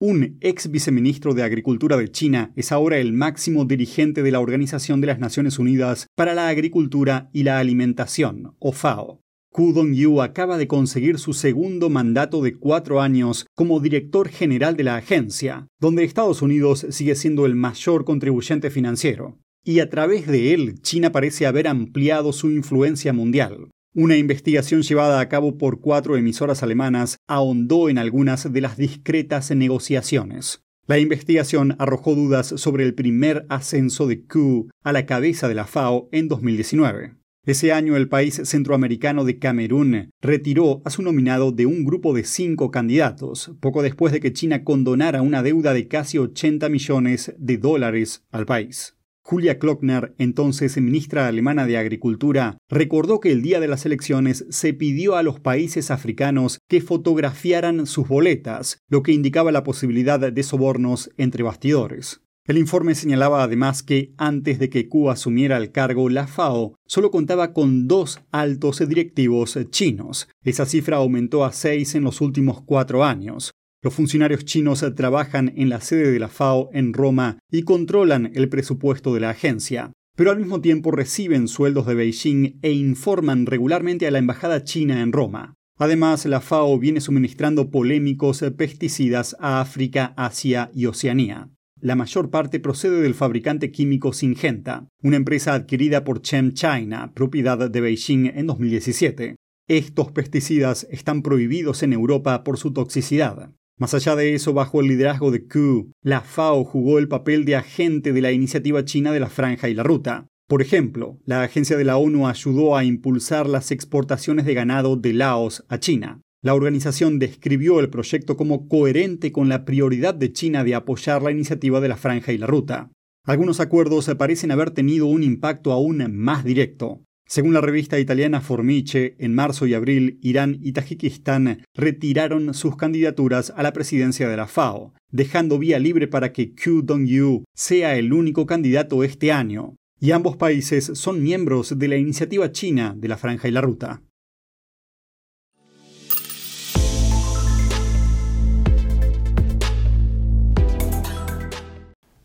Un 0.00 0.38
ex 0.40 0.70
viceministro 0.70 1.34
de 1.34 1.42
Agricultura 1.42 1.96
de 1.96 2.08
China 2.08 2.52
es 2.54 2.70
ahora 2.70 2.98
el 2.98 3.12
máximo 3.12 3.64
dirigente 3.64 4.22
de 4.22 4.30
la 4.30 4.38
Organización 4.38 5.00
de 5.00 5.08
las 5.08 5.18
Naciones 5.18 5.58
Unidas 5.58 6.06
para 6.14 6.34
la 6.34 6.46
Agricultura 6.46 7.28
y 7.32 7.42
la 7.42 7.58
Alimentación, 7.58 8.54
o 8.60 8.70
FAO. 8.70 9.20
Ku 9.50 9.72
Dong-yu 9.72 10.22
acaba 10.22 10.56
de 10.56 10.68
conseguir 10.68 11.18
su 11.18 11.32
segundo 11.32 11.90
mandato 11.90 12.42
de 12.42 12.54
cuatro 12.54 13.00
años 13.00 13.46
como 13.56 13.80
director 13.80 14.28
general 14.28 14.76
de 14.76 14.84
la 14.84 14.94
agencia, 14.94 15.66
donde 15.80 16.04
Estados 16.04 16.42
Unidos 16.42 16.86
sigue 16.90 17.16
siendo 17.16 17.44
el 17.44 17.56
mayor 17.56 18.04
contribuyente 18.04 18.70
financiero. 18.70 19.40
Y 19.64 19.80
a 19.80 19.90
través 19.90 20.28
de 20.28 20.54
él, 20.54 20.80
China 20.80 21.10
parece 21.10 21.44
haber 21.44 21.66
ampliado 21.66 22.32
su 22.32 22.52
influencia 22.52 23.12
mundial. 23.12 23.68
Una 24.00 24.16
investigación 24.16 24.82
llevada 24.82 25.18
a 25.18 25.28
cabo 25.28 25.58
por 25.58 25.80
cuatro 25.80 26.16
emisoras 26.16 26.62
alemanas 26.62 27.16
ahondó 27.26 27.88
en 27.88 27.98
algunas 27.98 28.52
de 28.52 28.60
las 28.60 28.76
discretas 28.76 29.50
negociaciones. 29.50 30.62
La 30.86 31.00
investigación 31.00 31.74
arrojó 31.80 32.14
dudas 32.14 32.46
sobre 32.46 32.84
el 32.84 32.94
primer 32.94 33.44
ascenso 33.48 34.06
de 34.06 34.22
Q 34.24 34.70
a 34.84 34.92
la 34.92 35.04
cabeza 35.04 35.48
de 35.48 35.56
la 35.56 35.64
FAO 35.64 36.08
en 36.12 36.28
2019. 36.28 37.16
Ese 37.44 37.72
año 37.72 37.96
el 37.96 38.08
país 38.08 38.40
centroamericano 38.44 39.24
de 39.24 39.40
Camerún 39.40 40.10
retiró 40.22 40.80
a 40.84 40.90
su 40.90 41.02
nominado 41.02 41.50
de 41.50 41.66
un 41.66 41.84
grupo 41.84 42.14
de 42.14 42.22
cinco 42.22 42.70
candidatos, 42.70 43.50
poco 43.58 43.82
después 43.82 44.12
de 44.12 44.20
que 44.20 44.32
China 44.32 44.62
condonara 44.62 45.22
una 45.22 45.42
deuda 45.42 45.74
de 45.74 45.88
casi 45.88 46.18
80 46.18 46.68
millones 46.68 47.34
de 47.36 47.58
dólares 47.58 48.22
al 48.30 48.46
país. 48.46 48.97
Julia 49.30 49.58
Klockner, 49.58 50.14
entonces 50.16 50.80
ministra 50.80 51.28
alemana 51.28 51.66
de 51.66 51.76
Agricultura, 51.76 52.56
recordó 52.70 53.20
que 53.20 53.30
el 53.30 53.42
día 53.42 53.60
de 53.60 53.68
las 53.68 53.84
elecciones 53.84 54.46
se 54.48 54.72
pidió 54.72 55.16
a 55.16 55.22
los 55.22 55.38
países 55.38 55.90
africanos 55.90 56.60
que 56.66 56.80
fotografiaran 56.80 57.86
sus 57.86 58.08
boletas, 58.08 58.78
lo 58.88 59.02
que 59.02 59.12
indicaba 59.12 59.52
la 59.52 59.64
posibilidad 59.64 60.18
de 60.18 60.42
sobornos 60.42 61.10
entre 61.18 61.42
bastidores. 61.42 62.22
El 62.46 62.56
informe 62.56 62.94
señalaba 62.94 63.42
además 63.42 63.82
que 63.82 64.14
antes 64.16 64.58
de 64.58 64.70
que 64.70 64.88
Cuba 64.88 65.12
asumiera 65.12 65.58
el 65.58 65.72
cargo, 65.72 66.08
la 66.08 66.26
FAO 66.26 66.76
solo 66.86 67.10
contaba 67.10 67.52
con 67.52 67.86
dos 67.86 68.20
altos 68.30 68.78
directivos 68.88 69.58
chinos. 69.68 70.30
Esa 70.42 70.64
cifra 70.64 70.96
aumentó 70.96 71.44
a 71.44 71.52
seis 71.52 71.94
en 71.94 72.04
los 72.04 72.22
últimos 72.22 72.62
cuatro 72.62 73.04
años. 73.04 73.52
Los 73.80 73.94
funcionarios 73.94 74.44
chinos 74.44 74.84
trabajan 74.96 75.52
en 75.56 75.68
la 75.68 75.80
sede 75.80 76.10
de 76.10 76.18
la 76.18 76.28
FAO 76.28 76.68
en 76.72 76.92
Roma 76.92 77.38
y 77.50 77.62
controlan 77.62 78.32
el 78.34 78.48
presupuesto 78.48 79.14
de 79.14 79.20
la 79.20 79.30
agencia, 79.30 79.92
pero 80.16 80.32
al 80.32 80.38
mismo 80.38 80.60
tiempo 80.60 80.90
reciben 80.90 81.46
sueldos 81.46 81.86
de 81.86 81.94
Beijing 81.94 82.58
e 82.62 82.72
informan 82.72 83.46
regularmente 83.46 84.08
a 84.08 84.10
la 84.10 84.18
embajada 84.18 84.64
china 84.64 85.00
en 85.00 85.12
Roma. 85.12 85.54
Además, 85.78 86.26
la 86.26 86.40
FAO 86.40 86.76
viene 86.80 87.00
suministrando 87.00 87.70
polémicos 87.70 88.44
pesticidas 88.56 89.36
a 89.38 89.60
África, 89.60 90.12
Asia 90.16 90.72
y 90.74 90.86
Oceanía. 90.86 91.50
La 91.80 91.94
mayor 91.94 92.30
parte 92.30 92.58
procede 92.58 93.00
del 93.00 93.14
fabricante 93.14 93.70
químico 93.70 94.12
Syngenta, 94.12 94.88
una 95.04 95.16
empresa 95.16 95.54
adquirida 95.54 96.02
por 96.02 96.20
Chem 96.20 96.52
China, 96.52 97.12
propiedad 97.14 97.70
de 97.70 97.80
Beijing 97.80 98.32
en 98.34 98.48
2017. 98.48 99.36
Estos 99.68 100.10
pesticidas 100.10 100.88
están 100.90 101.22
prohibidos 101.22 101.84
en 101.84 101.92
Europa 101.92 102.42
por 102.42 102.58
su 102.58 102.72
toxicidad. 102.72 103.52
Más 103.78 103.94
allá 103.94 104.16
de 104.16 104.34
eso, 104.34 104.52
bajo 104.52 104.80
el 104.80 104.88
liderazgo 104.88 105.30
de 105.30 105.46
Ku, 105.46 105.92
la 106.02 106.20
FAO 106.20 106.64
jugó 106.64 106.98
el 106.98 107.06
papel 107.06 107.44
de 107.44 107.54
agente 107.54 108.12
de 108.12 108.20
la 108.20 108.32
iniciativa 108.32 108.84
china 108.84 109.12
de 109.12 109.20
la 109.20 109.28
Franja 109.28 109.68
y 109.68 109.74
la 109.74 109.84
Ruta. 109.84 110.26
Por 110.48 110.62
ejemplo, 110.62 111.20
la 111.24 111.42
agencia 111.42 111.76
de 111.76 111.84
la 111.84 111.96
ONU 111.96 112.26
ayudó 112.26 112.76
a 112.76 112.82
impulsar 112.82 113.48
las 113.48 113.70
exportaciones 113.70 114.46
de 114.46 114.54
ganado 114.54 114.96
de 114.96 115.12
Laos 115.12 115.64
a 115.68 115.78
China. 115.78 116.20
La 116.42 116.54
organización 116.54 117.20
describió 117.20 117.78
el 117.78 117.88
proyecto 117.88 118.36
como 118.36 118.66
coherente 118.66 119.30
con 119.30 119.48
la 119.48 119.64
prioridad 119.64 120.14
de 120.14 120.32
China 120.32 120.64
de 120.64 120.74
apoyar 120.74 121.22
la 121.22 121.30
iniciativa 121.30 121.80
de 121.80 121.88
la 121.88 121.96
Franja 121.96 122.32
y 122.32 122.38
la 122.38 122.46
Ruta. 122.46 122.90
Algunos 123.24 123.60
acuerdos 123.60 124.10
parecen 124.18 124.50
haber 124.50 124.70
tenido 124.70 125.06
un 125.06 125.22
impacto 125.22 125.70
aún 125.70 126.02
más 126.16 126.44
directo. 126.44 127.02
Según 127.30 127.52
la 127.52 127.60
revista 127.60 127.98
italiana 127.98 128.40
Formiche, 128.40 129.14
en 129.18 129.34
marzo 129.34 129.66
y 129.66 129.74
abril, 129.74 130.18
Irán 130.22 130.58
y 130.62 130.72
Tajikistán 130.72 131.62
retiraron 131.74 132.54
sus 132.54 132.74
candidaturas 132.74 133.52
a 133.54 133.62
la 133.62 133.74
presidencia 133.74 134.30
de 134.30 134.36
la 134.38 134.46
FAO, 134.46 134.94
dejando 135.12 135.58
vía 135.58 135.78
libre 135.78 136.08
para 136.08 136.32
que 136.32 136.54
Q 136.54 136.80
Dong-yu 136.80 137.44
sea 137.54 137.96
el 137.96 138.14
único 138.14 138.46
candidato 138.46 139.04
este 139.04 139.30
año. 139.30 139.76
Y 140.00 140.12
ambos 140.12 140.38
países 140.38 140.90
son 140.94 141.22
miembros 141.22 141.78
de 141.78 141.88
la 141.88 141.96
iniciativa 141.98 142.50
china 142.50 142.94
de 142.96 143.08
la 143.08 143.18
Franja 143.18 143.46
y 143.46 143.50
la 143.50 143.60
Ruta. 143.60 144.00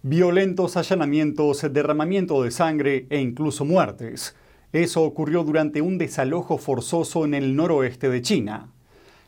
Violentos 0.02 0.78
allanamientos, 0.78 1.68
derramamiento 1.74 2.42
de 2.42 2.52
sangre 2.52 3.06
e 3.10 3.20
incluso 3.20 3.66
muertes 3.66 4.34
eso 4.74 5.04
ocurrió 5.04 5.44
durante 5.44 5.82
un 5.82 5.98
desalojo 5.98 6.58
forzoso 6.58 7.26
en 7.26 7.36
el 7.36 7.56
noroeste 7.56 8.10
de 8.10 8.22
China. 8.22 8.74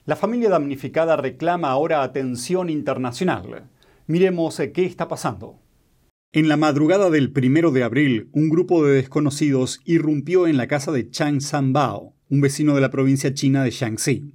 La 0.06 0.16
familia 0.16 0.50
damnificada 0.50 1.16
reclama 1.16 1.70
ahora 1.70 2.04
atención 2.04 2.70
internacional. 2.70 3.70
Miremos 4.08 4.60
eh, 4.60 4.72
qué 4.72 4.86
está 4.86 5.08
pasando. 5.08 5.60
En 6.34 6.48
la 6.48 6.58
madrugada 6.58 7.10
del 7.10 7.32
primero 7.32 7.72
de 7.72 7.84
abril, 7.84 8.30
un 8.34 8.50
grupo 8.50 8.84
de 8.84 8.96
desconocidos 8.96 9.80
irrumpió 9.86 10.48
en 10.48 10.58
la 10.58 10.68
casa 10.68 10.92
de 10.92 11.10
Chang 11.10 11.40
Sanbao, 11.40 12.14
un 12.30 12.42
vecino 12.42 12.76
de 12.76 12.82
la 12.82 12.90
provincia 12.90 13.34
china 13.34 13.64
de 13.64 13.72
Shaanxi. 13.72 14.34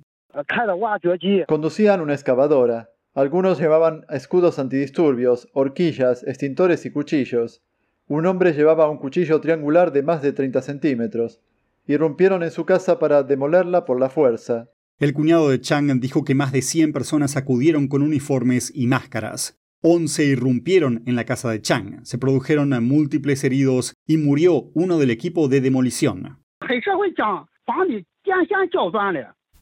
Conducían 1.46 2.00
una 2.00 2.14
excavadora. 2.14 2.90
Algunos 3.14 3.58
llevaban 3.58 4.06
escudos 4.08 4.60
antidisturbios, 4.60 5.48
horquillas, 5.52 6.22
extintores 6.22 6.86
y 6.86 6.90
cuchillos. 6.90 7.62
Un 8.10 8.26
hombre 8.26 8.52
llevaba 8.54 8.90
un 8.90 8.98
cuchillo 8.98 9.40
triangular 9.40 9.92
de 9.92 10.02
más 10.02 10.20
de 10.20 10.32
30 10.32 10.62
centímetros. 10.62 11.40
Irrumpieron 11.86 12.42
en 12.42 12.50
su 12.50 12.66
casa 12.66 12.98
para 12.98 13.22
demolerla 13.22 13.84
por 13.84 14.00
la 14.00 14.10
fuerza. 14.10 14.68
El 14.98 15.12
cuñado 15.12 15.48
de 15.48 15.60
Chang 15.60 16.00
dijo 16.00 16.24
que 16.24 16.34
más 16.34 16.50
de 16.50 16.60
100 16.60 16.92
personas 16.92 17.36
acudieron 17.36 17.86
con 17.86 18.02
uniformes 18.02 18.72
y 18.74 18.88
máscaras. 18.88 19.60
11 19.82 20.24
irrumpieron 20.24 21.04
en 21.06 21.14
la 21.14 21.24
casa 21.24 21.52
de 21.52 21.62
Chang. 21.62 22.04
Se 22.04 22.18
produjeron 22.18 22.70
múltiples 22.82 23.44
heridos 23.44 23.94
y 24.08 24.16
murió 24.16 24.72
uno 24.74 24.98
del 24.98 25.10
equipo 25.10 25.46
de 25.46 25.60
demolición. 25.60 26.40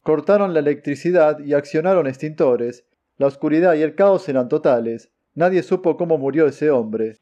Cortaron 0.01 0.53
la 0.55 0.59
electricidad 0.59 1.37
y 1.37 1.53
accionaron 1.53 2.07
extintores. 2.07 2.83
La 3.17 3.27
oscuridad 3.27 3.75
y 3.75 3.83
el 3.83 3.93
caos 3.93 4.27
eran 4.27 4.49
totales. 4.49 5.11
Nadie 5.39 5.63
supo 5.63 5.95
cómo 5.95 6.17
murió 6.17 6.47
ese 6.47 6.69
hombre. 6.69 7.15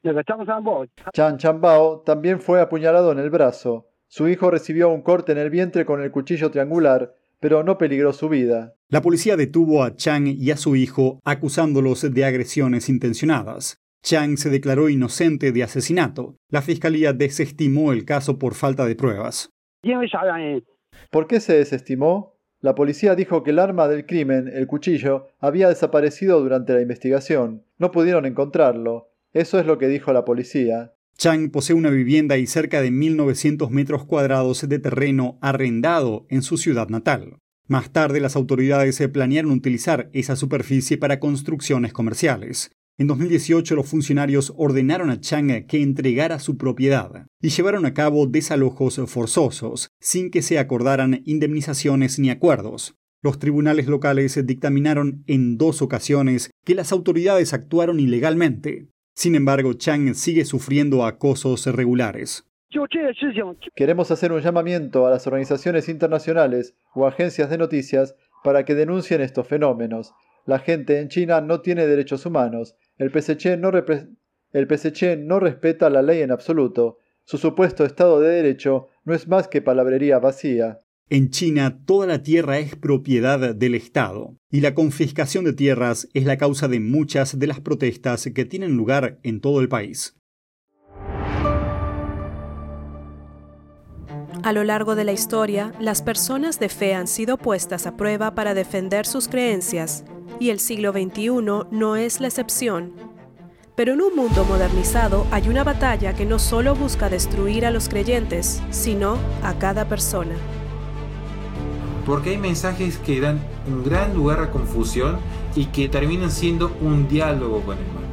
Chan 1.14 1.38
Chambao 1.38 2.02
también 2.02 2.42
fue 2.42 2.60
apuñalado 2.60 3.12
en 3.12 3.20
el 3.20 3.30
brazo. 3.30 3.92
Su 4.08 4.28
hijo 4.28 4.50
recibió 4.50 4.90
un 4.90 5.04
corte 5.04 5.34
en 5.34 5.38
el 5.38 5.52
vientre 5.52 5.86
con 5.86 6.02
el 6.02 6.10
cuchillo 6.10 6.50
triangular, 6.50 7.14
pero 7.40 7.64
no 7.64 7.78
peligró 7.78 8.14
su 8.14 8.28
vida. 8.28 8.74
La 8.90 9.04
policía 9.04 9.38
detuvo 9.38 9.84
a 9.84 9.96
Chang 9.96 10.26
y 10.26 10.50
a 10.50 10.58
su 10.58 10.76
hijo 10.76 11.20
acusándolos 11.26 12.12
de 12.12 12.26
agresiones 12.26 12.90
intencionadas. 12.90 13.78
Chang 14.02 14.38
se 14.38 14.50
declaró 14.50 14.90
inocente 14.90 15.52
de 15.52 15.62
asesinato. 15.62 16.38
La 16.50 16.64
fiscalía 16.64 17.14
desestimó 17.14 17.92
el 17.94 18.04
caso 18.04 18.40
por 18.40 18.56
falta 18.56 18.88
de 18.88 18.96
pruebas. 18.96 19.52
¿Por 21.12 21.28
qué 21.28 21.40
se 21.40 21.56
desestimó? 21.56 22.37
La 22.60 22.74
policía 22.74 23.16
dijo 23.16 23.44
que 23.44 23.52
el 23.52 23.60
arma 23.60 23.88
del 23.88 24.06
crimen, 24.06 24.50
el 24.52 24.66
cuchillo, 24.66 25.28
había 25.40 25.70
desaparecido 25.70 26.40
durante 26.40 26.74
la 26.74 26.82
investigación. 26.82 27.64
No 27.78 27.92
pudieron 27.92 28.26
encontrarlo. 28.26 29.12
Eso 29.34 29.60
es 29.60 29.66
lo 29.66 29.78
que 29.78 29.88
dijo 29.88 30.12
la 30.12 30.26
policía. 30.26 30.94
Chang 31.18 31.50
posee 31.52 31.76
una 31.76 31.90
vivienda 31.90 32.38
y 32.38 32.48
cerca 32.48 32.82
de 32.82 32.92
1.900 32.92 33.70
metros 33.70 34.06
cuadrados 34.06 34.68
de 34.68 34.80
terreno 34.80 35.38
arrendado 35.42 36.26
en 36.30 36.42
su 36.42 36.58
ciudad 36.58 36.90
natal. 36.90 37.38
Más 37.68 37.92
tarde 37.92 38.20
las 38.20 38.36
autoridades 38.36 39.02
planearon 39.12 39.52
utilizar 39.52 40.10
esa 40.14 40.36
superficie 40.36 40.98
para 40.98 41.20
construcciones 41.20 41.92
comerciales. 41.92 42.72
En 43.00 43.06
2018 43.06 43.76
los 43.76 43.88
funcionarios 43.88 44.52
ordenaron 44.58 45.12
a 45.12 45.20
Chang 45.20 45.68
que 45.68 45.84
entregara 45.84 46.40
su 46.40 46.58
propiedad 46.58 47.28
y 47.40 47.50
llevaron 47.50 47.86
a 47.86 47.94
cabo 47.94 48.26
desalojos 48.26 49.00
forzosos, 49.06 49.90
sin 50.00 50.32
que 50.32 50.42
se 50.42 50.58
acordaran 50.58 51.22
indemnizaciones 51.26 52.18
ni 52.18 52.32
acuerdos. 52.32 52.96
Los 53.22 53.38
tribunales 53.38 53.86
locales 53.86 54.44
dictaminaron 54.48 55.24
en 55.28 55.60
dos 55.60 55.84
ocasiones 55.84 56.50
que 56.66 56.74
las 56.74 56.92
autoridades 56.92 57.54
actuaron 57.54 58.00
ilegalmente. 58.00 58.88
Sin 59.14 59.36
embargo, 59.36 59.74
Chang 59.74 60.16
sigue 60.16 60.44
sufriendo 60.44 61.06
acosos 61.06 61.68
regulares. 61.68 62.48
Queremos 63.76 64.10
hacer 64.10 64.32
un 64.32 64.42
llamamiento 64.42 65.06
a 65.06 65.12
las 65.12 65.28
organizaciones 65.28 65.88
internacionales 65.88 66.76
o 66.96 67.06
agencias 67.06 67.52
de 67.52 67.60
noticias 67.60 68.16
para 68.44 68.66
que 68.66 68.74
denuncien 68.74 69.22
estos 69.22 69.48
fenómenos. 69.48 70.14
La 70.48 70.58
gente 70.58 71.00
en 71.00 71.10
China 71.10 71.42
no 71.42 71.62
tiene 71.62 71.86
derechos 71.86 72.26
humanos 72.26 72.76
el 72.98 73.12
PSC 73.12 73.58
no, 73.58 73.72
no 73.72 75.40
respeta 75.40 75.90
la 75.90 76.02
ley 76.02 76.22
en 76.22 76.32
absoluto. 76.32 76.98
Su 77.24 77.38
supuesto 77.38 77.86
Estado 77.86 78.20
de 78.20 78.30
Derecho 78.30 78.88
no 79.04 79.14
es 79.14 79.28
más 79.28 79.48
que 79.48 79.62
palabrería 79.62 80.20
vacía. 80.20 80.80
En 81.10 81.30
China, 81.30 81.80
toda 81.86 82.08
la 82.08 82.24
tierra 82.24 82.60
es 82.60 82.76
propiedad 82.76 83.56
del 83.56 83.76
Estado, 83.76 84.36
y 84.52 84.60
la 84.60 84.74
confiscación 84.74 85.46
de 85.46 85.54
tierras 85.54 86.10
es 86.14 86.26
la 86.26 86.38
causa 86.38 86.68
de 86.68 86.82
muchas 86.82 87.40
de 87.40 87.48
las 87.48 87.62
protestas 87.62 88.30
que 88.34 88.44
tienen 88.44 88.76
lugar 88.76 89.20
en 89.24 89.40
todo 89.40 89.62
el 89.62 89.70
país. 89.70 90.18
A 94.48 94.54
lo 94.54 94.64
largo 94.64 94.96
de 94.96 95.04
la 95.04 95.12
historia, 95.12 95.74
las 95.78 96.02
personas 96.02 96.58
de 96.58 96.70
fe 96.70 96.96
han 96.96 97.08
sido 97.08 97.36
puestas 97.36 97.86
a 97.86 97.98
prueba 97.98 98.34
para 98.34 98.54
defender 98.54 99.06
sus 99.06 99.28
creencias 99.28 100.06
y 100.40 100.52
el 100.52 100.62
siglo 100.62 100.94
XXI 100.94 101.32
no 101.70 101.98
es 101.98 102.22
la 102.22 102.28
excepción. 102.30 102.94
Pero 103.76 103.92
en 103.92 104.02
un 104.02 104.16
mundo 104.16 104.46
modernizado 104.46 105.28
hay 105.32 105.50
una 105.50 105.66
batalla 105.66 106.14
que 106.14 106.26
no 106.26 106.40
solo 106.40 106.76
busca 106.76 107.10
destruir 107.10 107.66
a 107.66 107.72
los 107.72 107.90
creyentes, 107.90 108.64
sino 108.70 109.18
a 109.44 109.54
cada 109.60 109.90
persona. 109.90 110.36
Porque 112.06 112.30
hay 112.30 112.38
mensajes 112.38 113.00
que 113.00 113.20
dan 113.20 113.42
un 113.68 113.84
gran 113.84 114.14
lugar 114.14 114.40
a 114.40 114.50
confusión 114.50 115.18
y 115.58 115.66
que 115.66 115.90
terminan 115.90 116.32
siendo 116.32 116.72
un 116.80 117.10
diálogo 117.10 117.64
con 117.64 117.78
el 117.78 117.84
mal. 117.88 118.06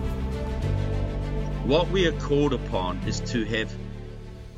What 1.69 1.93
we 1.93 2.09
are 2.09 2.17
called 2.19 2.55
upon 2.55 2.99
is 3.07 3.21
to 3.21 3.45
have 3.45 3.69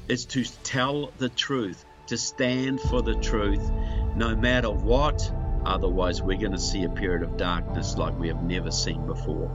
is 0.08 0.24
to 0.26 0.44
tell 0.62 1.12
the 1.18 1.28
truth, 1.28 1.84
to 2.06 2.16
stand 2.16 2.80
for 2.80 3.02
the 3.02 3.14
truth, 3.16 3.70
no 4.14 4.34
matter 4.36 4.70
what 4.70 5.30
Otherwise, 5.66 6.22
we're 6.22 6.38
going 6.38 6.52
to 6.52 6.60
see 6.60 6.84
a 6.84 6.88
period 6.88 7.24
of 7.24 7.36
darkness 7.36 7.96
like 7.96 8.16
we 8.20 8.28
have 8.28 8.40
never 8.44 8.70
seen 8.70 9.04
before. 9.04 9.50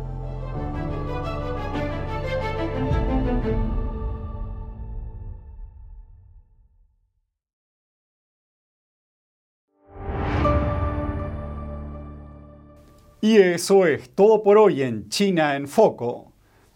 Y 13.24 13.38
eso 13.38 13.84
es 13.84 14.10
todo 14.10 14.44
por 14.44 14.58
hoy 14.58 14.82
en 14.82 15.08
China 15.08 15.56
en 15.56 15.66
Foco. 15.66 16.31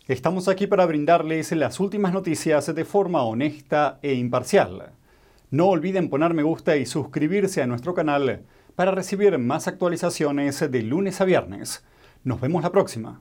Estamos 0.07 0.47
aquí 0.47 0.67
para 0.67 0.85
brindarles 0.85 1.51
las 1.53 1.79
últimas 1.79 2.13
noticias 2.13 2.75
de 2.75 2.85
forma 2.85 3.23
honesta 3.23 3.97
e 4.03 4.13
imparcial. 4.13 4.91
No 5.49 5.65
olviden 5.65 6.09
poner 6.09 6.35
me 6.35 6.43
gusta 6.43 6.77
y 6.77 6.85
suscribirse 6.85 7.63
a 7.63 7.65
nuestro 7.65 7.95
canal 7.95 8.43
para 8.75 8.91
recibir 8.91 9.35
más 9.39 9.67
actualizaciones 9.67 10.59
de 10.69 10.81
lunes 10.83 11.21
a 11.21 11.25
viernes. 11.25 11.83
Nos 12.23 12.39
vemos 12.39 12.61
la 12.61 12.71
próxima. 12.71 13.19